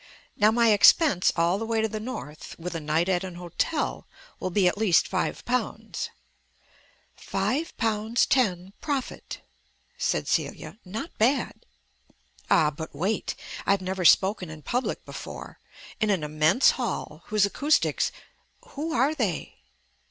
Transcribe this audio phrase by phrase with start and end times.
[0.35, 4.07] Now my expense all the way to the North, with a night at an hotel,
[4.39, 6.09] will be at least five pounds."
[7.15, 9.41] "Five pounds ten profit,"
[9.99, 10.79] said Celia.
[10.83, 11.67] "Not bad."
[12.49, 13.35] "Ah, but wait.
[13.67, 15.59] I have never spoken in public before.
[15.99, 18.11] In an immense hall, whose acoustics"
[18.69, 19.59] "Who are they?"